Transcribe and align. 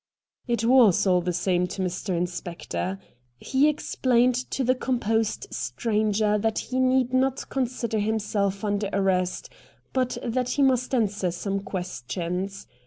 It 0.47 0.63
was 0.65 1.05
all 1.05 1.21
the 1.21 1.31
same 1.31 1.67
to 1.67 1.81
Mr. 1.83 2.17
Inspector. 2.17 2.97
He 3.39 3.69
explained 3.69 4.33
to 4.49 4.63
the 4.63 4.73
composed 4.73 5.45
stranger 5.53 6.39
that 6.39 6.57
he 6.57 6.79
need 6.79 7.13
not 7.13 7.47
consider 7.49 7.99
himself 7.99 8.65
under 8.65 8.89
arrest, 8.93 9.49
but 9.93 10.17
that 10.23 10.49
he 10.57 10.63
must 10.63 10.95
answer 10.95 11.29
some 11.29 11.59
questions. 11.59 12.65